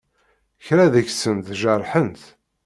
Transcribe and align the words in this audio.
Kra 0.65 0.85
deg-sent 0.93 1.47
jerḥent. 1.61 2.21